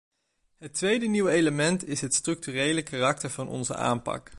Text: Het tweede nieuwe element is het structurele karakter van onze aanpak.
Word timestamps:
Het 0.57 0.73
tweede 0.73 1.05
nieuwe 1.07 1.31
element 1.31 1.87
is 1.87 2.01
het 2.01 2.13
structurele 2.13 2.81
karakter 2.83 3.29
van 3.29 3.47
onze 3.47 3.75
aanpak. 3.75 4.29